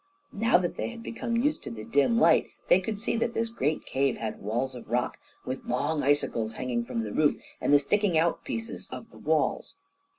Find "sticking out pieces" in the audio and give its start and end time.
7.77-8.89